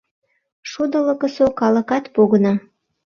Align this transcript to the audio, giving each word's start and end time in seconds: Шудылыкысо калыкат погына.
Шудылыкысо 0.69 1.45
калыкат 1.59 2.05
погына. 2.15 2.53